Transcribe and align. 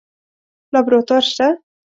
لابراتوار 0.71 1.23
شته؟ 1.31 1.47